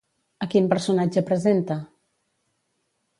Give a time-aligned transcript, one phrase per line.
[0.43, 1.77] A quin personatge presenta?